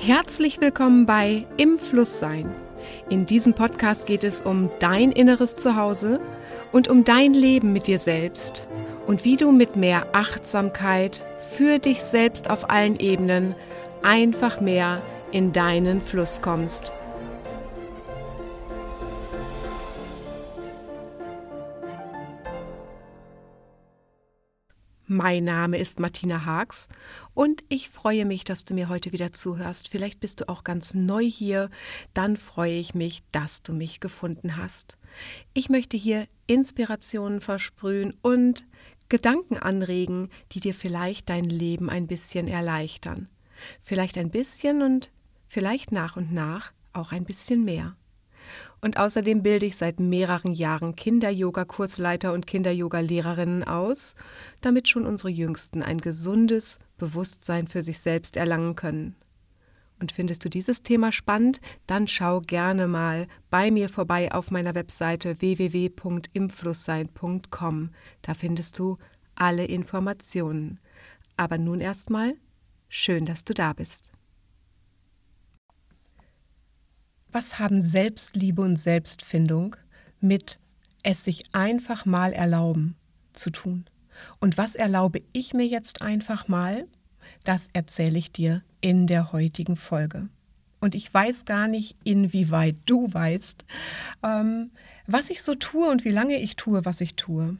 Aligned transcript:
Herzlich 0.00 0.60
willkommen 0.60 1.06
bei 1.06 1.44
Im 1.56 1.76
Fluss 1.76 2.20
sein. 2.20 2.54
In 3.10 3.26
diesem 3.26 3.52
Podcast 3.52 4.06
geht 4.06 4.22
es 4.22 4.40
um 4.40 4.70
dein 4.78 5.10
inneres 5.10 5.56
Zuhause 5.56 6.20
und 6.70 6.86
um 6.86 7.02
dein 7.02 7.34
Leben 7.34 7.72
mit 7.72 7.88
dir 7.88 7.98
selbst 7.98 8.68
und 9.08 9.24
wie 9.24 9.36
du 9.36 9.50
mit 9.50 9.74
mehr 9.74 10.06
Achtsamkeit 10.12 11.24
für 11.50 11.80
dich 11.80 12.00
selbst 12.00 12.48
auf 12.48 12.70
allen 12.70 13.00
Ebenen 13.00 13.56
einfach 14.02 14.60
mehr 14.60 15.02
in 15.32 15.52
deinen 15.52 16.00
Fluss 16.00 16.40
kommst. 16.40 16.92
Mein 25.10 25.44
Name 25.44 25.78
ist 25.78 26.00
Martina 26.00 26.44
Haags 26.44 26.86
und 27.32 27.64
ich 27.70 27.88
freue 27.88 28.26
mich, 28.26 28.44
dass 28.44 28.66
du 28.66 28.74
mir 28.74 28.90
heute 28.90 29.10
wieder 29.10 29.32
zuhörst. 29.32 29.88
Vielleicht 29.88 30.20
bist 30.20 30.42
du 30.42 30.50
auch 30.50 30.64
ganz 30.64 30.92
neu 30.92 31.24
hier. 31.24 31.70
Dann 32.12 32.36
freue 32.36 32.74
ich 32.74 32.94
mich, 32.94 33.22
dass 33.32 33.62
du 33.62 33.72
mich 33.72 34.00
gefunden 34.00 34.58
hast. 34.58 34.98
Ich 35.54 35.70
möchte 35.70 35.96
hier 35.96 36.26
Inspirationen 36.46 37.40
versprühen 37.40 38.18
und 38.20 38.66
Gedanken 39.08 39.56
anregen, 39.56 40.28
die 40.52 40.60
dir 40.60 40.74
vielleicht 40.74 41.30
dein 41.30 41.44
Leben 41.44 41.88
ein 41.88 42.06
bisschen 42.06 42.46
erleichtern. 42.46 43.30
Vielleicht 43.80 44.18
ein 44.18 44.28
bisschen 44.28 44.82
und 44.82 45.10
vielleicht 45.48 45.90
nach 45.90 46.18
und 46.18 46.34
nach 46.34 46.72
auch 46.92 47.12
ein 47.12 47.24
bisschen 47.24 47.64
mehr. 47.64 47.96
Und 48.80 48.98
außerdem 48.98 49.42
bilde 49.42 49.66
ich 49.66 49.76
seit 49.76 50.00
mehreren 50.00 50.52
Jahren 50.52 50.96
Kinder-Yoga-Kursleiter 50.96 52.32
und 52.32 52.46
Kinder-Yoga-Lehrerinnen 52.46 53.64
aus, 53.64 54.14
damit 54.60 54.88
schon 54.88 55.06
unsere 55.06 55.30
Jüngsten 55.30 55.82
ein 55.82 55.98
gesundes 55.98 56.78
Bewusstsein 56.96 57.66
für 57.66 57.82
sich 57.82 57.98
selbst 57.98 58.36
erlangen 58.36 58.74
können. 58.74 59.16
Und 60.00 60.12
findest 60.12 60.44
du 60.44 60.48
dieses 60.48 60.82
Thema 60.82 61.10
spannend, 61.10 61.60
dann 61.86 62.06
schau 62.06 62.40
gerne 62.40 62.86
mal 62.86 63.26
bei 63.50 63.70
mir 63.70 63.88
vorbei 63.88 64.30
auf 64.32 64.50
meiner 64.50 64.74
Webseite 64.74 65.40
www.imflusssein.com. 65.40 67.90
Da 68.22 68.34
findest 68.34 68.78
du 68.78 68.98
alle 69.34 69.64
Informationen. 69.64 70.78
Aber 71.36 71.58
nun 71.58 71.80
erstmal, 71.80 72.34
schön, 72.88 73.26
dass 73.26 73.44
du 73.44 73.54
da 73.54 73.72
bist. 73.72 74.12
Was 77.30 77.58
haben 77.58 77.82
Selbstliebe 77.82 78.62
und 78.62 78.76
Selbstfindung 78.76 79.76
mit 80.20 80.58
es 81.02 81.24
sich 81.24 81.44
einfach 81.52 82.06
mal 82.06 82.32
erlauben 82.32 82.96
zu 83.34 83.50
tun? 83.50 83.84
Und 84.40 84.56
was 84.56 84.74
erlaube 84.74 85.22
ich 85.32 85.52
mir 85.52 85.66
jetzt 85.66 86.00
einfach 86.02 86.48
mal? 86.48 86.86
Das 87.44 87.66
erzähle 87.72 88.18
ich 88.18 88.32
dir 88.32 88.62
in 88.80 89.06
der 89.06 89.32
heutigen 89.32 89.76
Folge. 89.76 90.28
Und 90.80 90.94
ich 90.94 91.12
weiß 91.12 91.44
gar 91.44 91.68
nicht, 91.68 91.96
inwieweit 92.04 92.76
du 92.86 93.12
weißt, 93.12 93.64
ähm, 94.24 94.70
was 95.06 95.30
ich 95.30 95.42
so 95.42 95.54
tue 95.54 95.88
und 95.88 96.04
wie 96.04 96.10
lange 96.10 96.40
ich 96.40 96.56
tue, 96.56 96.84
was 96.84 97.00
ich 97.00 97.14
tue. 97.14 97.56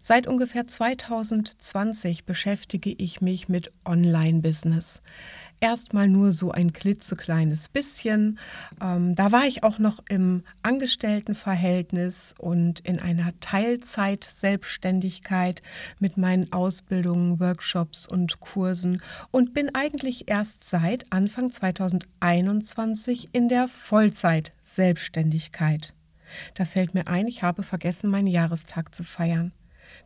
Seit 0.00 0.26
ungefähr 0.26 0.66
2020 0.66 2.24
beschäftige 2.24 2.90
ich 2.90 3.20
mich 3.20 3.48
mit 3.48 3.72
Online-Business 3.84 5.02
erstmal 5.64 6.08
nur 6.08 6.32
so 6.32 6.50
ein 6.50 6.72
klitzekleines 6.74 7.70
bisschen. 7.70 8.38
Ähm, 8.82 9.14
da 9.14 9.32
war 9.32 9.46
ich 9.46 9.62
auch 9.62 9.78
noch 9.78 10.00
im 10.10 10.42
Angestelltenverhältnis 10.62 12.34
und 12.38 12.80
in 12.80 13.00
einer 13.00 13.32
Teilzeit-Selbstständigkeit 13.40 15.62
mit 16.00 16.18
meinen 16.18 16.52
Ausbildungen, 16.52 17.40
Workshops 17.40 18.06
und 18.06 18.40
Kursen 18.40 19.00
und 19.30 19.54
bin 19.54 19.74
eigentlich 19.74 20.28
erst 20.28 20.64
seit 20.64 21.10
Anfang 21.10 21.50
2021 21.50 23.30
in 23.32 23.48
der 23.48 23.68
Vollzeit-Selbstständigkeit. 23.68 25.94
Da 26.54 26.64
fällt 26.66 26.92
mir 26.92 27.06
ein, 27.06 27.26
ich 27.26 27.42
habe 27.42 27.62
vergessen, 27.62 28.10
meinen 28.10 28.26
Jahrestag 28.26 28.94
zu 28.94 29.02
feiern. 29.02 29.52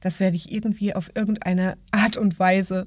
Das 0.00 0.20
werde 0.20 0.36
ich 0.36 0.52
irgendwie 0.52 0.94
auf 0.94 1.10
irgendeine 1.14 1.76
Art 1.90 2.16
und 2.16 2.38
Weise 2.38 2.86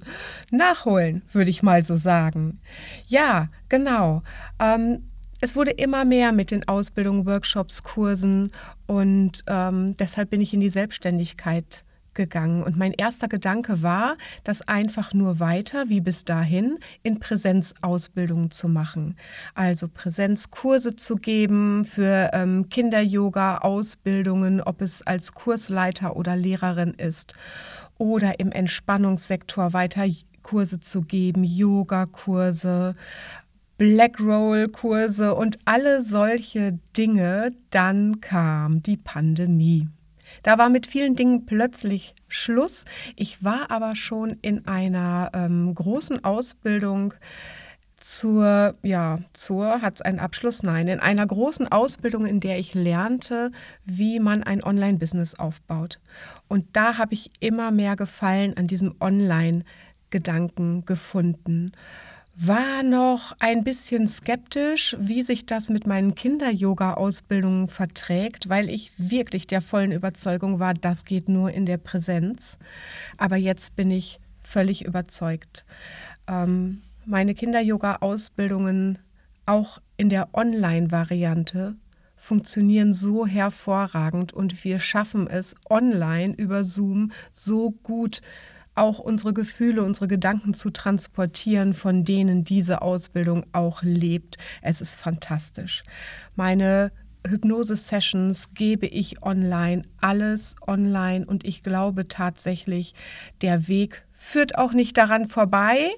nachholen, 0.49 1.23
würde 1.31 1.49
ich 1.49 1.63
mal 1.63 1.83
so 1.83 1.95
sagen. 1.97 2.59
Ja, 3.07 3.49
genau. 3.69 4.23
Ähm, 4.59 5.03
es 5.41 5.55
wurde 5.55 5.71
immer 5.71 6.05
mehr 6.05 6.31
mit 6.31 6.51
den 6.51 6.67
Ausbildungen, 6.67 7.25
Workshops, 7.25 7.83
Kursen 7.83 8.51
und 8.85 9.43
ähm, 9.47 9.95
deshalb 9.99 10.29
bin 10.29 10.41
ich 10.41 10.53
in 10.53 10.61
die 10.61 10.69
Selbstständigkeit 10.69 11.83
gegangen. 12.13 12.63
Und 12.63 12.77
mein 12.77 12.93
erster 12.93 13.27
Gedanke 13.27 13.81
war, 13.81 14.17
das 14.43 14.67
einfach 14.67 15.13
nur 15.13 15.39
weiter, 15.39 15.89
wie 15.89 16.01
bis 16.01 16.25
dahin, 16.25 16.77
in 17.03 17.19
Präsenzausbildungen 17.19 18.51
zu 18.51 18.67
machen. 18.67 19.15
Also 19.55 19.87
Präsenzkurse 19.87 20.95
zu 20.95 21.15
geben 21.15 21.85
für 21.85 22.31
ähm, 22.33 22.69
Kinder-Yoga-Ausbildungen, 22.69 24.61
ob 24.61 24.81
es 24.81 25.05
als 25.05 25.33
Kursleiter 25.33 26.15
oder 26.15 26.35
Lehrerin 26.35 26.93
ist. 26.93 27.33
Oder 27.97 28.39
im 28.39 28.51
Entspannungssektor 28.51 29.73
weiter 29.73 30.05
Kurse 30.41 30.79
zu 30.79 31.01
geben, 31.01 31.43
Yoga-Kurse, 31.43 32.95
Blackroll-Kurse 33.77 35.33
und 35.35 35.59
alle 35.65 36.01
solche 36.03 36.79
Dinge. 36.97 37.49
Dann 37.69 38.21
kam 38.21 38.83
die 38.83 38.97
Pandemie. 38.97 39.87
Da 40.43 40.57
war 40.57 40.69
mit 40.69 40.87
vielen 40.87 41.15
Dingen 41.15 41.45
plötzlich 41.45 42.15
Schluss. 42.27 42.85
Ich 43.15 43.43
war 43.43 43.69
aber 43.71 43.95
schon 43.95 44.37
in 44.41 44.67
einer 44.67 45.29
ähm, 45.33 45.73
großen 45.73 46.23
Ausbildung 46.23 47.13
zur, 47.97 48.75
ja, 48.81 49.19
zur, 49.33 49.81
hat 49.81 49.95
es 49.95 50.01
einen 50.01 50.19
Abschluss? 50.19 50.63
Nein, 50.63 50.87
in 50.87 50.99
einer 50.99 51.25
großen 51.25 51.71
Ausbildung, 51.71 52.25
in 52.25 52.39
der 52.39 52.57
ich 52.57 52.73
lernte, 52.73 53.51
wie 53.85 54.19
man 54.19 54.41
ein 54.41 54.63
Online-Business 54.63 55.35
aufbaut. 55.35 55.99
Und 56.47 56.65
da 56.73 56.97
habe 56.97 57.13
ich 57.13 57.29
immer 57.39 57.69
mehr 57.69 57.95
Gefallen 57.95 58.57
an 58.57 58.65
diesem 58.65 58.95
Online-Gedanken 58.99 60.85
gefunden 60.85 61.73
war 62.35 62.81
noch 62.83 63.33
ein 63.39 63.63
bisschen 63.63 64.07
skeptisch, 64.07 64.95
wie 64.99 65.21
sich 65.21 65.45
das 65.45 65.69
mit 65.69 65.85
meinen 65.85 66.15
Kinder-Yoga-Ausbildungen 66.15 67.67
verträgt, 67.67 68.47
weil 68.47 68.69
ich 68.69 68.91
wirklich 68.97 69.47
der 69.47 69.61
vollen 69.61 69.91
Überzeugung 69.91 70.59
war, 70.59 70.73
das 70.73 71.05
geht 71.05 71.27
nur 71.27 71.51
in 71.51 71.65
der 71.65 71.77
Präsenz. 71.77 72.57
Aber 73.17 73.35
jetzt 73.35 73.75
bin 73.75 73.91
ich 73.91 74.19
völlig 74.43 74.85
überzeugt. 74.85 75.65
Ähm, 76.27 76.81
meine 77.05 77.35
Kinder-Yoga-Ausbildungen 77.35 78.97
auch 79.45 79.79
in 79.97 80.09
der 80.09 80.29
Online-Variante 80.33 81.75
funktionieren 82.15 82.93
so 82.93 83.25
hervorragend 83.25 84.31
und 84.31 84.63
wir 84.63 84.79
schaffen 84.79 85.27
es 85.27 85.55
online 85.69 86.35
über 86.35 86.63
Zoom 86.63 87.11
so 87.31 87.71
gut 87.71 88.21
auch 88.75 88.99
unsere 88.99 89.33
Gefühle, 89.33 89.83
unsere 89.83 90.07
Gedanken 90.07 90.53
zu 90.53 90.69
transportieren, 90.69 91.73
von 91.73 92.03
denen 92.03 92.43
diese 92.43 92.81
Ausbildung 92.81 93.45
auch 93.51 93.83
lebt. 93.83 94.37
Es 94.61 94.81
ist 94.81 94.95
fantastisch. 94.95 95.83
Meine 96.35 96.91
Hypnose-Sessions 97.27 98.53
gebe 98.53 98.87
ich 98.87 99.21
online, 99.23 99.83
alles 99.99 100.55
online 100.65 101.25
und 101.25 101.45
ich 101.45 101.63
glaube 101.63 102.07
tatsächlich, 102.07 102.93
der 103.41 103.67
Weg 103.67 104.03
führt 104.11 104.57
auch 104.57 104.73
nicht 104.73 104.97
daran 104.97 105.27
vorbei. 105.27 105.89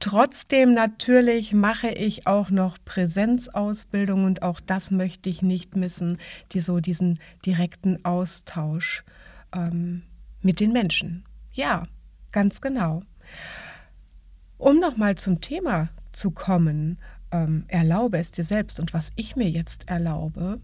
Trotzdem 0.00 0.74
natürlich 0.74 1.52
mache 1.52 1.88
ich 1.88 2.26
auch 2.26 2.50
noch 2.50 2.78
Präsenzausbildung 2.84 4.24
und 4.24 4.42
auch 4.42 4.60
das 4.60 4.90
möchte 4.90 5.30
ich 5.30 5.42
nicht 5.42 5.76
missen, 5.76 6.18
die 6.52 6.60
so 6.60 6.80
diesen 6.80 7.20
direkten 7.46 8.04
Austausch 8.04 9.04
ähm, 9.54 10.02
mit 10.42 10.60
den 10.60 10.72
Menschen. 10.72 11.24
Ja, 11.52 11.84
Ganz 12.32 12.60
genau. 12.60 13.00
Um 14.58 14.78
nochmal 14.78 15.16
zum 15.16 15.40
Thema 15.40 15.88
zu 16.12 16.30
kommen, 16.30 16.98
ähm, 17.30 17.64
erlaube 17.68 18.18
es 18.18 18.30
dir 18.30 18.44
selbst 18.44 18.80
und 18.80 18.92
was 18.92 19.10
ich 19.16 19.36
mir 19.36 19.48
jetzt 19.48 19.88
erlaube. 19.88 20.60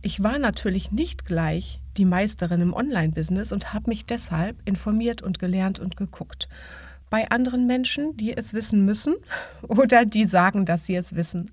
Ich 0.00 0.22
war 0.22 0.38
natürlich 0.38 0.92
nicht 0.92 1.24
gleich 1.24 1.80
die 1.96 2.04
Meisterin 2.04 2.60
im 2.60 2.72
Online-Business 2.72 3.52
und 3.52 3.74
habe 3.74 3.90
mich 3.90 4.06
deshalb 4.06 4.56
informiert 4.64 5.22
und 5.22 5.38
gelernt 5.38 5.80
und 5.80 5.96
geguckt. 5.96 6.48
Bei 7.10 7.28
anderen 7.30 7.66
Menschen, 7.66 8.16
die 8.16 8.36
es 8.36 8.54
wissen 8.54 8.84
müssen 8.84 9.16
oder 9.68 10.04
die 10.04 10.24
sagen, 10.24 10.64
dass 10.64 10.86
sie 10.86 10.96
es 10.96 11.14
wissen. 11.16 11.50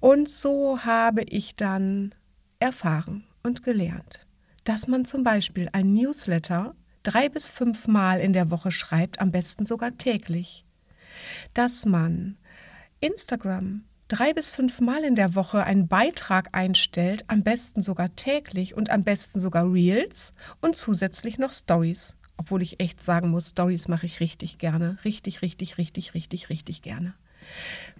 Und 0.00 0.28
so 0.28 0.84
habe 0.84 1.22
ich 1.22 1.56
dann 1.56 2.14
erfahren 2.60 3.24
und 3.42 3.62
gelernt, 3.62 4.26
dass 4.64 4.86
man 4.86 5.04
zum 5.04 5.24
Beispiel 5.24 5.68
ein 5.72 5.92
Newsletter 5.92 6.74
drei 7.06 7.28
bis 7.28 7.48
fünf 7.48 7.86
Mal 7.86 8.20
in 8.20 8.32
der 8.32 8.50
Woche 8.50 8.72
schreibt, 8.72 9.20
am 9.20 9.30
besten 9.30 9.64
sogar 9.64 9.96
täglich. 9.96 10.64
Dass 11.54 11.86
man 11.86 12.36
Instagram 13.00 13.84
drei 14.08 14.32
bis 14.32 14.50
fünf 14.50 14.80
Mal 14.80 15.04
in 15.04 15.14
der 15.14 15.34
Woche 15.34 15.62
einen 15.64 15.86
Beitrag 15.86 16.48
einstellt, 16.52 17.24
am 17.28 17.42
besten 17.42 17.80
sogar 17.80 18.14
täglich 18.16 18.76
und 18.76 18.90
am 18.90 19.02
besten 19.02 19.38
sogar 19.38 19.72
Reels 19.72 20.34
und 20.60 20.76
zusätzlich 20.76 21.38
noch 21.38 21.52
Stories. 21.52 22.16
Obwohl 22.38 22.60
ich 22.60 22.80
echt 22.80 23.02
sagen 23.02 23.30
muss, 23.30 23.50
Stories 23.50 23.88
mache 23.88 24.06
ich 24.06 24.20
richtig 24.20 24.58
gerne. 24.58 24.98
Richtig, 25.04 25.42
richtig, 25.42 25.78
richtig, 25.78 26.14
richtig, 26.14 26.50
richtig 26.50 26.82
gerne. 26.82 27.14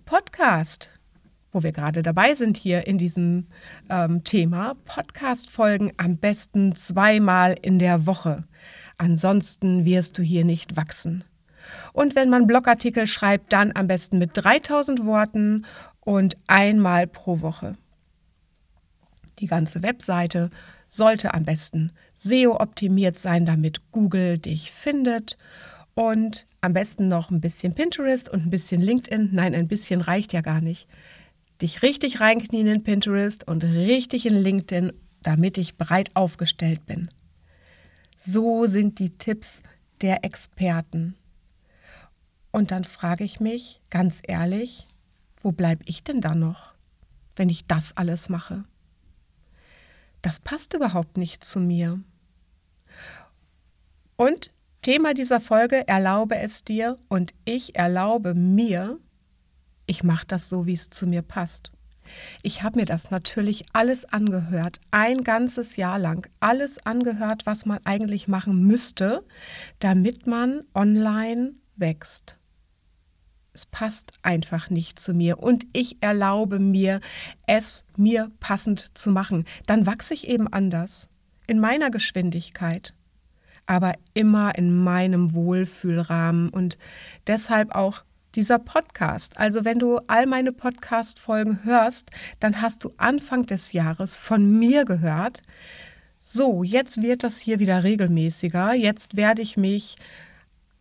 Podcast, 0.04 0.90
wo 1.52 1.62
wir 1.62 1.72
gerade 1.72 2.02
dabei 2.02 2.34
sind 2.34 2.58
hier 2.58 2.86
in 2.86 2.98
diesem 2.98 3.46
ähm, 3.88 4.24
Thema, 4.24 4.74
Podcast-Folgen 4.84 5.92
am 5.96 6.18
besten 6.18 6.74
zweimal 6.74 7.56
in 7.62 7.78
der 7.78 8.06
Woche. 8.06 8.44
Ansonsten 8.98 9.84
wirst 9.84 10.18
du 10.18 10.22
hier 10.22 10.44
nicht 10.44 10.76
wachsen. 10.76 11.24
Und 11.92 12.14
wenn 12.14 12.30
man 12.30 12.46
Blogartikel 12.46 13.06
schreibt, 13.06 13.52
dann 13.52 13.72
am 13.74 13.88
besten 13.88 14.18
mit 14.18 14.30
3000 14.34 15.04
Worten 15.04 15.66
und 16.00 16.36
einmal 16.46 17.06
pro 17.06 17.40
Woche. 17.40 17.76
Die 19.40 19.46
ganze 19.46 19.82
Webseite 19.82 20.50
sollte 20.88 21.34
am 21.34 21.44
besten 21.44 21.92
SEO-optimiert 22.14 23.18
sein, 23.18 23.44
damit 23.44 23.90
Google 23.92 24.38
dich 24.38 24.70
findet. 24.70 25.36
Und 25.94 26.46
am 26.60 26.72
besten 26.72 27.08
noch 27.08 27.30
ein 27.30 27.40
bisschen 27.40 27.74
Pinterest 27.74 28.28
und 28.28 28.46
ein 28.46 28.50
bisschen 28.50 28.80
LinkedIn. 28.80 29.30
Nein, 29.32 29.54
ein 29.54 29.68
bisschen 29.68 30.00
reicht 30.00 30.32
ja 30.32 30.40
gar 30.40 30.60
nicht. 30.60 30.88
Dich 31.62 31.82
richtig 31.82 32.20
reinknien 32.20 32.66
in 32.66 32.82
Pinterest 32.82 33.48
und 33.48 33.64
richtig 33.64 34.26
in 34.26 34.34
LinkedIn, 34.34 34.92
damit 35.22 35.58
ich 35.58 35.76
breit 35.76 36.10
aufgestellt 36.14 36.84
bin. 36.86 37.08
So 38.28 38.66
sind 38.66 38.98
die 38.98 39.10
Tipps 39.10 39.62
der 40.00 40.24
Experten. 40.24 41.14
Und 42.50 42.72
dann 42.72 42.82
frage 42.82 43.22
ich 43.22 43.38
mich 43.38 43.80
ganz 43.88 44.20
ehrlich, 44.26 44.88
wo 45.40 45.52
bleibe 45.52 45.84
ich 45.86 46.02
denn 46.02 46.20
da 46.20 46.34
noch, 46.34 46.74
wenn 47.36 47.48
ich 47.48 47.66
das 47.66 47.96
alles 47.96 48.28
mache? 48.28 48.64
Das 50.22 50.40
passt 50.40 50.74
überhaupt 50.74 51.18
nicht 51.18 51.44
zu 51.44 51.60
mir. 51.60 52.00
Und 54.16 54.50
Thema 54.82 55.14
dieser 55.14 55.40
Folge, 55.40 55.86
erlaube 55.86 56.36
es 56.36 56.64
dir 56.64 56.98
und 57.08 57.32
ich 57.44 57.76
erlaube 57.76 58.34
mir, 58.34 58.98
ich 59.86 60.02
mache 60.02 60.26
das 60.26 60.48
so, 60.48 60.66
wie 60.66 60.72
es 60.72 60.90
zu 60.90 61.06
mir 61.06 61.22
passt. 61.22 61.70
Ich 62.42 62.62
habe 62.62 62.80
mir 62.80 62.86
das 62.86 63.10
natürlich 63.10 63.64
alles 63.72 64.04
angehört, 64.04 64.80
ein 64.90 65.24
ganzes 65.24 65.76
Jahr 65.76 65.98
lang, 65.98 66.28
alles 66.40 66.84
angehört, 66.84 67.46
was 67.46 67.66
man 67.66 67.78
eigentlich 67.84 68.28
machen 68.28 68.66
müsste, 68.66 69.24
damit 69.78 70.26
man 70.26 70.62
online 70.74 71.52
wächst. 71.76 72.38
Es 73.52 73.64
passt 73.64 74.12
einfach 74.22 74.68
nicht 74.68 74.98
zu 74.98 75.14
mir 75.14 75.38
und 75.38 75.64
ich 75.72 75.96
erlaube 76.02 76.58
mir, 76.58 77.00
es 77.46 77.86
mir 77.96 78.30
passend 78.38 78.98
zu 78.98 79.10
machen. 79.10 79.46
Dann 79.64 79.86
wachse 79.86 80.12
ich 80.12 80.28
eben 80.28 80.46
anders, 80.46 81.08
in 81.46 81.58
meiner 81.58 81.90
Geschwindigkeit, 81.90 82.94
aber 83.66 83.94
immer 84.14 84.56
in 84.56 84.76
meinem 84.76 85.32
Wohlfühlrahmen 85.32 86.50
und 86.50 86.76
deshalb 87.26 87.74
auch 87.74 88.04
dieser 88.36 88.58
Podcast. 88.58 89.38
Also 89.38 89.64
wenn 89.64 89.78
du 89.78 89.98
all 90.06 90.26
meine 90.26 90.52
Podcast-Folgen 90.52 91.64
hörst, 91.64 92.10
dann 92.38 92.60
hast 92.60 92.84
du 92.84 92.92
Anfang 92.98 93.46
des 93.46 93.72
Jahres 93.72 94.18
von 94.18 94.58
mir 94.58 94.84
gehört. 94.84 95.42
So, 96.20 96.62
jetzt 96.62 97.02
wird 97.02 97.24
das 97.24 97.38
hier 97.38 97.58
wieder 97.58 97.82
regelmäßiger. 97.82 98.74
Jetzt 98.74 99.16
werde 99.16 99.42
ich 99.42 99.56
mich 99.56 99.96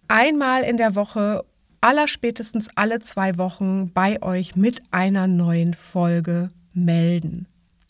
einmal 0.08 0.64
in 0.64 0.78
der 0.78 0.96
Woche 0.96 1.46
allerspätestens 1.82 2.70
alle 2.76 3.00
zwei 3.00 3.38
Wochen 3.38 3.92
bei 3.94 4.22
euch 4.22 4.56
mit 4.56 4.82
einer 4.92 5.28
neuen 5.28 5.74
Folge 5.74 6.50
melden. 6.74 7.48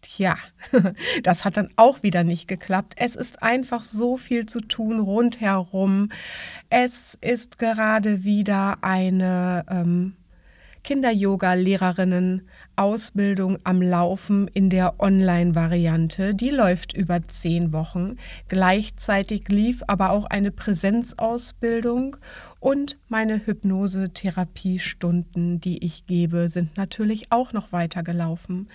Tja, 0.08 0.38
das 1.24 1.46
hat 1.46 1.58
dann 1.58 1.70
auch 1.78 2.04
wieder 2.04 2.24
nicht 2.24 2.48
geklappt. 2.48 2.94
Es 2.96 3.16
ist 3.16 3.42
einfach 3.42 3.82
so 3.82 4.18
viel 4.18 4.46
zu 4.46 4.62
tun 4.62 5.00
rundherum. 5.00 6.10
Es 6.70 7.18
ist 7.22 7.58
gerade 7.58 8.24
wieder 8.24 8.78
eine 8.82 9.66
ähm, 9.68 10.14
Kinder-Yoga-Lehrerinnen-Ausbildung 10.84 13.58
am 13.64 13.82
Laufen 13.82 14.48
in 14.48 14.70
der 14.70 15.00
Online-Variante. 15.00 16.36
Die 16.36 16.52
läuft 16.52 16.94
über 16.94 17.24
zehn 17.24 17.74
Wochen. 17.74 18.18
Gleichzeitig 18.48 19.50
lief 19.50 19.82
aber 19.88 20.12
auch 20.12 20.26
eine 20.26 20.52
Präsenzausbildung 20.52 22.18
und 22.60 23.00
meine 23.10 23.44
Hypnose-Therapiestunden, 23.44 25.60
die 25.60 25.84
ich 25.84 26.06
gebe, 26.06 26.48
sind 26.50 26.78
natürlich 26.78 27.32
auch 27.32 27.54
noch 27.54 27.72
weitergelaufen. 27.72 28.70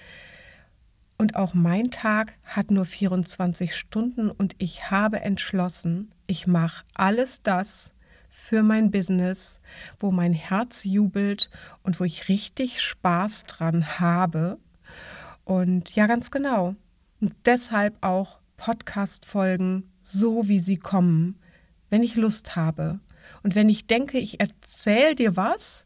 Und 1.20 1.36
auch 1.36 1.52
mein 1.52 1.90
Tag 1.90 2.32
hat 2.44 2.70
nur 2.70 2.86
24 2.86 3.76
Stunden 3.76 4.30
und 4.30 4.54
ich 4.56 4.90
habe 4.90 5.20
entschlossen, 5.20 6.08
ich 6.26 6.46
mache 6.46 6.82
alles 6.94 7.42
das, 7.42 7.92
für 8.30 8.62
mein 8.62 8.90
Business, 8.90 9.60
wo 9.98 10.12
mein 10.12 10.32
Herz 10.32 10.84
jubelt 10.84 11.50
und 11.82 12.00
wo 12.00 12.04
ich 12.04 12.30
richtig 12.30 12.80
Spaß 12.80 13.44
dran 13.44 14.00
habe. 14.00 14.56
Und 15.44 15.94
ja, 15.94 16.06
ganz 16.06 16.30
genau. 16.30 16.74
Und 17.20 17.34
deshalb 17.44 17.98
auch 18.00 18.38
Podcast-Folgen 18.56 19.90
so, 20.00 20.48
wie 20.48 20.58
sie 20.58 20.78
kommen, 20.78 21.38
wenn 21.90 22.02
ich 22.02 22.16
Lust 22.16 22.56
habe. 22.56 22.98
Und 23.42 23.54
wenn 23.54 23.68
ich 23.68 23.86
denke, 23.86 24.18
ich 24.18 24.40
erzähle 24.40 25.16
dir 25.16 25.36
was, 25.36 25.84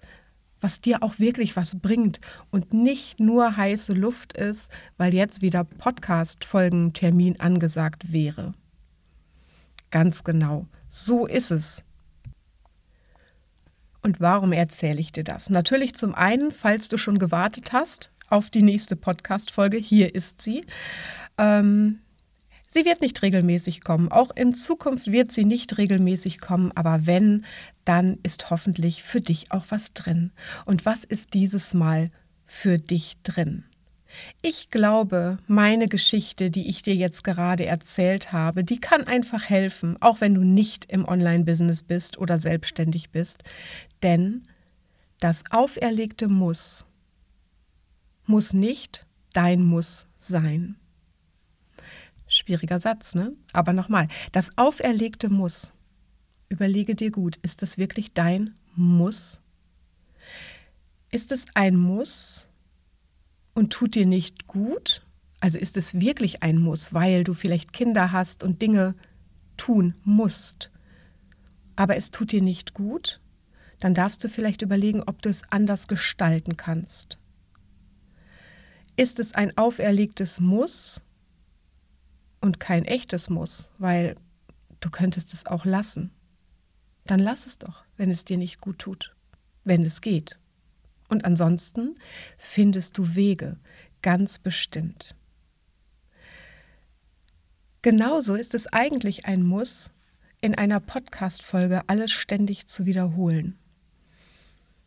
was 0.64 0.80
dir 0.80 1.02
auch 1.02 1.18
wirklich 1.18 1.56
was 1.56 1.78
bringt 1.78 2.22
und 2.50 2.72
nicht 2.72 3.20
nur 3.20 3.54
heiße 3.54 3.92
Luft 3.92 4.32
ist, 4.32 4.72
weil 4.96 5.12
jetzt 5.12 5.42
wieder 5.42 5.62
Podcast-Folgentermin 5.62 7.38
angesagt 7.38 8.14
wäre. 8.14 8.52
Ganz 9.90 10.24
genau, 10.24 10.66
so 10.88 11.26
ist 11.26 11.50
es. 11.50 11.84
Und 14.00 14.22
warum 14.22 14.52
erzähle 14.52 15.00
ich 15.00 15.12
dir 15.12 15.22
das? 15.22 15.50
Natürlich 15.50 15.92
zum 15.96 16.14
einen, 16.14 16.50
falls 16.50 16.88
du 16.88 16.96
schon 16.96 17.18
gewartet 17.18 17.74
hast 17.74 18.10
auf 18.30 18.48
die 18.48 18.62
nächste 18.62 18.96
Podcast-Folge, 18.96 19.76
hier 19.76 20.14
ist 20.14 20.40
sie. 20.40 20.64
Ähm, 21.36 22.00
sie 22.74 22.84
wird 22.84 23.00
nicht 23.00 23.22
regelmäßig 23.22 23.82
kommen. 23.82 24.10
Auch 24.10 24.30
in 24.34 24.52
Zukunft 24.52 25.10
wird 25.10 25.32
sie 25.32 25.44
nicht 25.44 25.78
regelmäßig 25.78 26.40
kommen. 26.40 26.72
Aber 26.74 27.06
wenn, 27.06 27.44
dann 27.84 28.18
ist 28.22 28.50
hoffentlich 28.50 29.02
für 29.02 29.20
dich 29.20 29.52
auch 29.52 29.64
was 29.70 29.92
drin. 29.94 30.32
Und 30.66 30.84
was 30.84 31.04
ist 31.04 31.32
dieses 31.34 31.72
Mal 31.72 32.10
für 32.44 32.78
dich 32.78 33.14
drin? 33.22 33.64
Ich 34.42 34.70
glaube, 34.70 35.38
meine 35.46 35.88
Geschichte, 35.88 36.50
die 36.50 36.68
ich 36.68 36.82
dir 36.82 36.94
jetzt 36.94 37.24
gerade 37.24 37.64
erzählt 37.66 38.32
habe, 38.32 38.62
die 38.62 38.78
kann 38.78 39.04
einfach 39.04 39.48
helfen, 39.48 39.96
auch 40.00 40.20
wenn 40.20 40.34
du 40.34 40.42
nicht 40.42 40.84
im 40.84 41.06
Online-Business 41.06 41.82
bist 41.82 42.18
oder 42.18 42.38
selbstständig 42.38 43.10
bist. 43.10 43.42
Denn 44.02 44.46
das 45.18 45.44
auferlegte 45.50 46.28
Muss 46.28 46.86
muss 48.26 48.52
nicht 48.52 49.06
dein 49.32 49.62
Muss 49.62 50.06
sein. 50.16 50.76
Schwieriger 52.36 52.80
Satz, 52.80 53.14
ne? 53.14 53.32
Aber 53.52 53.72
nochmal, 53.72 54.08
das 54.32 54.56
auferlegte 54.56 55.28
Muss. 55.28 55.72
Überlege 56.48 56.94
dir 56.94 57.10
gut, 57.10 57.36
ist 57.42 57.62
es 57.62 57.78
wirklich 57.78 58.12
dein 58.12 58.54
Muss? 58.76 59.40
Ist 61.10 61.32
es 61.32 61.46
ein 61.54 61.76
Muss, 61.76 62.48
und 63.54 63.72
tut 63.72 63.94
dir 63.94 64.06
nicht 64.06 64.46
gut, 64.46 65.02
also 65.40 65.58
ist 65.58 65.76
es 65.76 66.00
wirklich 66.00 66.42
ein 66.42 66.58
Muss, 66.58 66.92
weil 66.92 67.24
du 67.24 67.34
vielleicht 67.34 67.72
Kinder 67.72 68.12
hast 68.12 68.42
und 68.42 68.60
Dinge 68.60 68.94
tun 69.56 69.94
musst, 70.04 70.70
aber 71.76 71.96
es 71.96 72.10
tut 72.10 72.32
dir 72.32 72.42
nicht 72.42 72.74
gut, 72.74 73.20
dann 73.78 73.94
darfst 73.94 74.22
du 74.24 74.28
vielleicht 74.28 74.62
überlegen, 74.62 75.02
ob 75.02 75.22
du 75.22 75.28
es 75.28 75.42
anders 75.50 75.88
gestalten 75.88 76.56
kannst. 76.56 77.18
Ist 78.96 79.18
es 79.20 79.34
ein 79.34 79.56
auferlegtes 79.56 80.40
Muss 80.40 81.02
und 82.44 82.60
kein 82.60 82.84
echtes 82.84 83.30
Muss, 83.30 83.70
weil 83.78 84.16
du 84.80 84.90
könntest 84.90 85.32
es 85.32 85.46
auch 85.46 85.64
lassen. 85.64 86.10
Dann 87.06 87.18
lass 87.18 87.46
es 87.46 87.58
doch, 87.58 87.84
wenn 87.96 88.10
es 88.10 88.26
dir 88.26 88.36
nicht 88.36 88.60
gut 88.60 88.78
tut, 88.78 89.16
wenn 89.64 89.82
es 89.84 90.02
geht. 90.02 90.38
Und 91.08 91.24
ansonsten 91.24 91.96
findest 92.36 92.98
du 92.98 93.14
Wege, 93.14 93.56
ganz 94.02 94.38
bestimmt. 94.38 95.16
Genauso 97.80 98.34
ist 98.34 98.54
es 98.54 98.66
eigentlich 98.66 99.24
ein 99.24 99.42
Muss, 99.42 99.90
in 100.42 100.54
einer 100.54 100.80
Podcast-Folge 100.80 101.88
alles 101.88 102.12
ständig 102.12 102.66
zu 102.66 102.84
wiederholen. 102.84 103.58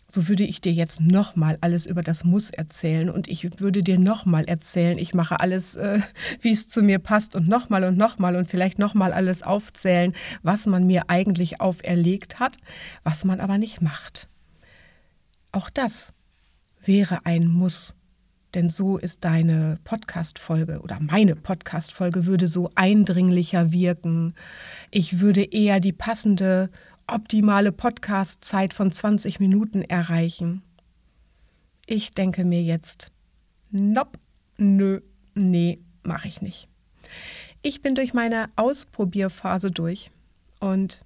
So 0.09 0.29
würde 0.29 0.45
ich 0.45 0.61
dir 0.61 0.71
jetzt 0.71 1.01
nochmal 1.01 1.57
alles 1.59 1.85
über 1.85 2.01
das 2.01 2.23
Muss 2.23 2.49
erzählen 2.49 3.09
und 3.09 3.27
ich 3.27 3.59
würde 3.59 3.83
dir 3.83 3.99
nochmal 3.99 4.45
erzählen, 4.45 4.97
ich 4.97 5.13
mache 5.13 5.41
alles, 5.41 5.75
äh, 5.75 5.99
wie 6.41 6.51
es 6.51 6.69
zu 6.69 6.81
mir 6.81 6.99
passt 6.99 7.35
und 7.35 7.47
nochmal 7.47 7.83
und 7.83 7.97
nochmal 7.97 8.37
und 8.37 8.49
vielleicht 8.49 8.79
nochmal 8.79 9.11
alles 9.11 9.43
aufzählen, 9.43 10.13
was 10.43 10.65
man 10.65 10.87
mir 10.87 11.09
eigentlich 11.09 11.59
auferlegt 11.59 12.39
hat, 12.39 12.57
was 13.03 13.25
man 13.25 13.41
aber 13.41 13.57
nicht 13.57 13.81
macht. 13.81 14.29
Auch 15.51 15.69
das 15.69 16.13
wäre 16.81 17.25
ein 17.25 17.47
Muss. 17.47 17.93
Denn 18.53 18.69
so 18.69 18.97
ist 18.97 19.25
deine 19.25 19.77
Podcast-Folge 19.83 20.79
oder 20.81 20.99
meine 21.01 21.35
Podcast-Folge 21.35 22.25
würde 22.25 22.47
so 22.47 22.71
eindringlicher 22.75 23.73
wirken. 23.73 24.35
Ich 24.89 25.19
würde 25.19 25.43
eher 25.43 25.81
die 25.81 25.91
passende, 25.91 26.69
optimale 27.07 27.71
Podcast-Zeit 27.71 28.73
von 28.73 28.91
20 28.91 29.39
Minuten 29.39 29.81
erreichen. 29.81 30.61
Ich 31.85 32.11
denke 32.11 32.43
mir 32.43 32.61
jetzt, 32.61 33.11
nope, 33.71 34.19
nö, 34.57 34.99
nee, 35.33 35.79
mache 36.03 36.27
ich 36.27 36.41
nicht. 36.41 36.67
Ich 37.61 37.81
bin 37.81 37.95
durch 37.95 38.13
meine 38.13 38.49
Ausprobierphase 38.55 39.71
durch 39.71 40.11
und 40.59 40.99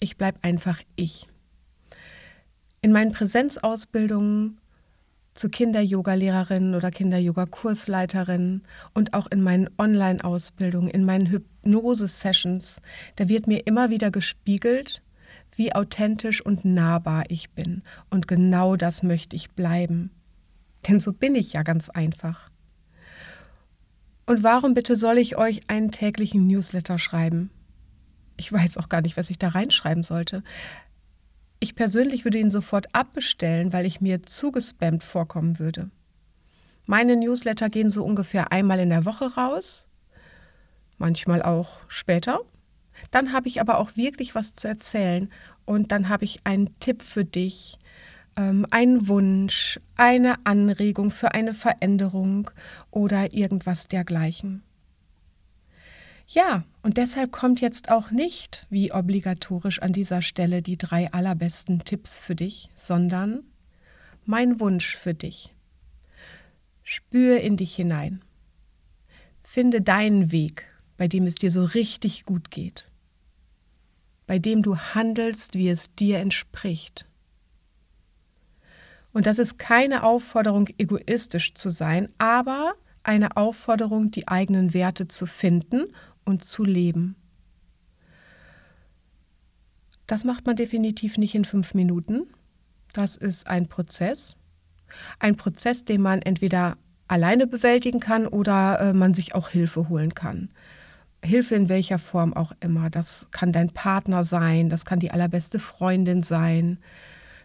ich 0.00 0.16
bleibe 0.16 0.38
einfach 0.42 0.80
ich. 0.96 1.26
In 2.82 2.92
meinen 2.92 3.12
Präsenzausbildungen 3.12 4.60
zu 5.34 5.48
Kinder-Yoga-Lehrerin 5.48 6.74
oder 6.74 6.90
Kinder-Yoga-Kursleiterin 6.90 8.62
und 8.92 9.14
auch 9.14 9.26
in 9.28 9.42
meinen 9.42 9.68
Online-Ausbildungen, 9.78 10.90
in 10.90 11.04
meinen 11.04 11.26
Hypnose-Sessions, 11.26 12.82
da 13.16 13.28
wird 13.28 13.46
mir 13.46 13.66
immer 13.66 13.90
wieder 13.90 14.10
gespiegelt, 14.10 15.02
wie 15.56 15.74
authentisch 15.74 16.40
und 16.40 16.64
nahbar 16.64 17.24
ich 17.28 17.50
bin. 17.50 17.82
Und 18.10 18.28
genau 18.28 18.76
das 18.76 19.02
möchte 19.02 19.36
ich 19.36 19.50
bleiben. 19.50 20.10
Denn 20.86 21.00
so 21.00 21.12
bin 21.12 21.34
ich 21.34 21.52
ja 21.52 21.62
ganz 21.62 21.88
einfach. 21.88 22.50
Und 24.26 24.42
warum 24.42 24.74
bitte 24.74 24.96
soll 24.96 25.18
ich 25.18 25.36
euch 25.36 25.68
einen 25.68 25.90
täglichen 25.90 26.46
Newsletter 26.46 26.98
schreiben? 26.98 27.50
Ich 28.36 28.52
weiß 28.52 28.78
auch 28.78 28.88
gar 28.88 29.00
nicht, 29.00 29.16
was 29.16 29.30
ich 29.30 29.38
da 29.38 29.48
reinschreiben 29.48 30.02
sollte. 30.02 30.42
Ich 31.60 31.74
persönlich 31.74 32.24
würde 32.24 32.38
ihn 32.38 32.50
sofort 32.50 32.94
abbestellen, 32.94 33.72
weil 33.72 33.86
ich 33.86 34.00
mir 34.00 34.22
zugespammt 34.22 35.02
vorkommen 35.02 35.58
würde. 35.58 35.90
Meine 36.86 37.16
Newsletter 37.16 37.68
gehen 37.68 37.90
so 37.90 38.04
ungefähr 38.04 38.52
einmal 38.52 38.78
in 38.80 38.90
der 38.90 39.04
Woche 39.04 39.34
raus, 39.34 39.88
manchmal 40.98 41.42
auch 41.42 41.80
später. 41.88 42.40
Dann 43.10 43.32
habe 43.32 43.48
ich 43.48 43.60
aber 43.60 43.78
auch 43.78 43.96
wirklich 43.96 44.34
was 44.34 44.54
zu 44.54 44.68
erzählen 44.68 45.30
und 45.64 45.92
dann 45.92 46.08
habe 46.08 46.24
ich 46.24 46.40
einen 46.44 46.78
Tipp 46.80 47.02
für 47.02 47.24
dich, 47.24 47.78
ähm, 48.36 48.66
einen 48.70 49.08
Wunsch, 49.08 49.80
eine 49.96 50.44
Anregung 50.44 51.10
für 51.10 51.32
eine 51.32 51.54
Veränderung 51.54 52.50
oder 52.90 53.32
irgendwas 53.32 53.88
dergleichen. 53.88 54.62
Ja, 56.28 56.64
und 56.82 56.96
deshalb 56.96 57.32
kommt 57.32 57.60
jetzt 57.60 57.90
auch 57.90 58.10
nicht, 58.10 58.66
wie 58.70 58.92
obligatorisch 58.92 59.80
an 59.82 59.92
dieser 59.92 60.22
Stelle, 60.22 60.62
die 60.62 60.78
drei 60.78 61.12
allerbesten 61.12 61.80
Tipps 61.80 62.18
für 62.18 62.34
dich, 62.34 62.70
sondern 62.74 63.44
mein 64.24 64.58
Wunsch 64.58 64.96
für 64.96 65.14
dich. 65.14 65.54
Spür 66.82 67.40
in 67.40 67.56
dich 67.56 67.74
hinein. 67.74 68.22
Finde 69.42 69.80
deinen 69.80 70.32
Weg, 70.32 70.66
bei 70.96 71.08
dem 71.08 71.26
es 71.26 71.34
dir 71.34 71.50
so 71.50 71.64
richtig 71.64 72.24
gut 72.24 72.50
geht, 72.50 72.90
bei 74.26 74.38
dem 74.38 74.62
du 74.62 74.76
handelst, 74.76 75.54
wie 75.54 75.68
es 75.68 75.94
dir 75.94 76.18
entspricht. 76.18 77.06
Und 79.12 79.26
das 79.26 79.38
ist 79.38 79.58
keine 79.58 80.02
Aufforderung, 80.02 80.68
egoistisch 80.78 81.54
zu 81.54 81.70
sein, 81.70 82.08
aber 82.18 82.74
eine 83.04 83.36
Aufforderung, 83.36 84.10
die 84.10 84.28
eigenen 84.28 84.74
Werte 84.74 85.06
zu 85.06 85.26
finden 85.26 85.84
und 86.24 86.44
zu 86.44 86.64
leben. 86.64 87.16
Das 90.06 90.24
macht 90.24 90.46
man 90.46 90.56
definitiv 90.56 91.16
nicht 91.16 91.34
in 91.34 91.44
fünf 91.44 91.74
Minuten. 91.74 92.26
Das 92.92 93.16
ist 93.16 93.46
ein 93.46 93.68
Prozess. 93.68 94.36
Ein 95.18 95.36
Prozess, 95.36 95.84
den 95.84 96.02
man 96.02 96.20
entweder 96.22 96.76
alleine 97.08 97.46
bewältigen 97.46 98.00
kann 98.00 98.26
oder 98.26 98.80
äh, 98.80 98.92
man 98.92 99.14
sich 99.14 99.34
auch 99.34 99.48
Hilfe 99.48 99.88
holen 99.88 100.14
kann. 100.14 100.50
Hilfe 101.24 101.54
in 101.54 101.68
welcher 101.68 101.98
Form 101.98 102.34
auch 102.34 102.52
immer. 102.60 102.90
Das 102.90 103.28
kann 103.30 103.50
dein 103.50 103.70
Partner 103.70 104.24
sein, 104.24 104.68
das 104.68 104.84
kann 104.84 104.98
die 104.98 105.10
allerbeste 105.10 105.58
Freundin 105.58 106.22
sein, 106.22 106.78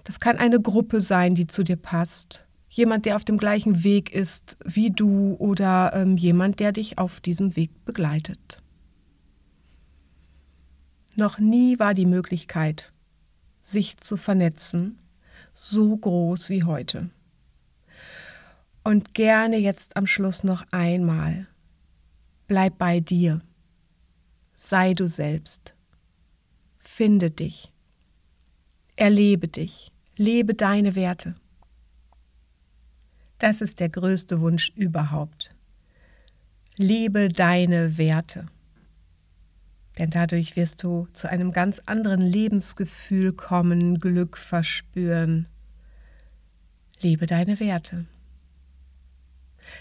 das 0.03 0.19
kann 0.19 0.37
eine 0.37 0.59
Gruppe 0.59 1.01
sein, 1.01 1.35
die 1.35 1.47
zu 1.47 1.63
dir 1.63 1.75
passt. 1.75 2.45
Jemand, 2.69 3.05
der 3.05 3.15
auf 3.15 3.25
dem 3.25 3.37
gleichen 3.37 3.83
Weg 3.83 4.13
ist 4.13 4.57
wie 4.63 4.91
du 4.91 5.35
oder 5.39 5.91
ähm, 5.93 6.17
jemand, 6.17 6.59
der 6.59 6.71
dich 6.71 6.97
auf 6.97 7.19
diesem 7.19 7.55
Weg 7.55 7.85
begleitet. 7.85 8.61
Noch 11.15 11.39
nie 11.39 11.79
war 11.79 11.93
die 11.93 12.05
Möglichkeit, 12.05 12.93
sich 13.61 13.97
zu 13.97 14.17
vernetzen, 14.17 14.99
so 15.53 15.97
groß 15.97 16.49
wie 16.49 16.63
heute. 16.63 17.09
Und 18.83 19.13
gerne 19.13 19.57
jetzt 19.57 19.97
am 19.97 20.07
Schluss 20.07 20.43
noch 20.43 20.65
einmal. 20.71 21.47
Bleib 22.47 22.77
bei 22.77 22.99
dir. 22.99 23.41
Sei 24.61 24.93
du 24.93 25.07
selbst. 25.07 25.73
Finde 26.79 27.31
dich. 27.31 27.71
Erlebe 28.95 29.47
dich. 29.47 29.91
Lebe 30.15 30.53
deine 30.53 30.95
Werte. 30.95 31.35
Das 33.37 33.61
ist 33.61 33.79
der 33.79 33.89
größte 33.89 34.41
Wunsch 34.41 34.69
überhaupt. 34.75 35.55
Lebe 36.77 37.29
deine 37.29 37.97
Werte 37.97 38.47
denn 39.99 40.09
dadurch 40.11 40.55
wirst 40.55 40.81
du 40.83 41.07
zu 41.11 41.29
einem 41.29 41.51
ganz 41.51 41.79
anderen 41.85 42.21
Lebensgefühl 42.21 43.33
kommen, 43.33 43.99
Glück 43.99 44.37
verspüren. 44.37 45.45
Lebe 47.01 47.25
deine 47.25 47.59
Werte. 47.59 48.05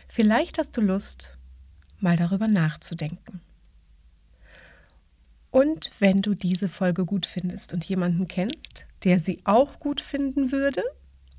Vielleicht 0.08 0.58
hast 0.58 0.76
du 0.76 0.80
Lust, 0.80 1.38
mal 2.00 2.16
darüber 2.16 2.48
nachzudenken. 2.48 3.40
Und 5.50 5.90
wenn 5.98 6.22
du 6.22 6.34
diese 6.34 6.68
Folge 6.68 7.04
gut 7.04 7.26
findest 7.26 7.72
und 7.72 7.84
jemanden 7.84 8.28
kennst, 8.28 8.86
der 9.04 9.18
sie 9.18 9.40
auch 9.44 9.78
gut 9.78 10.00
finden 10.00 10.52
würde 10.52 10.82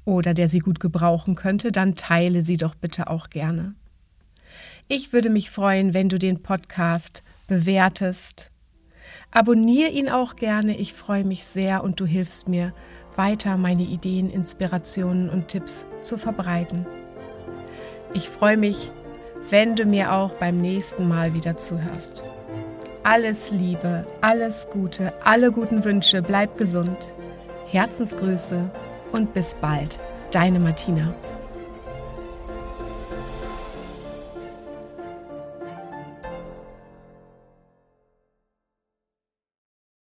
oder 0.06 0.34
der 0.34 0.50
sie 0.50 0.60
gut 0.60 0.80
gebrauchen 0.80 1.36
könnte, 1.36 1.72
dann 1.72 1.96
teile 1.96 2.42
sie 2.42 2.58
doch 2.58 2.76
bitte 2.76 3.10
auch 3.10 3.30
gerne. 3.30 3.76
Ich 4.88 5.14
würde 5.14 5.30
mich 5.30 5.52
freuen, 5.52 5.94
wenn 5.94 6.10
du 6.10 6.18
den 6.18 6.42
Podcast 6.42 7.24
bewertest 7.48 8.50
Abonniere 9.32 9.90
ihn 9.90 10.10
auch 10.10 10.36
gerne. 10.36 10.78
Ich 10.78 10.94
freue 10.94 11.24
mich 11.24 11.46
sehr 11.46 11.84
und 11.84 12.00
du 12.00 12.06
hilfst 12.06 12.48
mir, 12.48 12.74
weiter 13.16 13.58
meine 13.58 13.84
Ideen, 13.84 14.30
Inspirationen 14.30 15.30
und 15.30 15.50
Tipps 15.50 15.86
zu 16.02 16.18
verbreiten. 16.18 16.86
Ich 18.14 18.30
freue 18.30 18.58
mich, 18.58 18.92
wenn 19.50 19.76
du 19.76 19.86
mir 19.86 20.14
auch 20.14 20.34
beim 20.36 20.62
nächsten 20.62 21.08
Mal 21.08 21.34
wieder 21.34 21.58
zuhörst. 21.58 22.24
Alles 23.12 23.50
Liebe, 23.50 24.06
alles 24.22 24.68
Gute, 24.72 25.12
alle 25.24 25.52
guten 25.52 25.84
Wünsche, 25.84 26.22
bleib 26.22 26.60
gesund. 26.60 27.12
Herzensgrüße 27.66 28.70
und 29.12 29.34
bis 29.34 29.56
bald. 29.56 30.00
Deine 30.30 30.60
Martina. 30.60 31.12